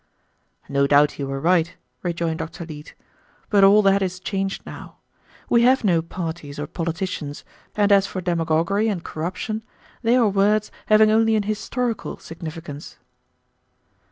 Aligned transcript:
"No 0.67 0.87
doubt 0.87 1.19
you 1.19 1.27
were 1.27 1.39
right," 1.39 1.75
rejoined 2.01 2.39
Dr. 2.39 2.65
Leete, 2.65 2.95
"but 3.51 3.63
all 3.63 3.83
that 3.83 4.01
is 4.01 4.19
changed 4.19 4.65
now. 4.65 4.95
We 5.47 5.61
have 5.61 5.83
no 5.83 6.01
parties 6.01 6.57
or 6.57 6.65
politicians, 6.65 7.45
and 7.75 7.91
as 7.91 8.07
for 8.07 8.19
demagoguery 8.19 8.87
and 8.87 9.03
corruption, 9.03 9.61
they 10.01 10.15
are 10.15 10.27
words 10.27 10.71
having 10.87 11.11
only 11.11 11.35
an 11.35 11.43
historical 11.43 12.17
significance." 12.17 12.97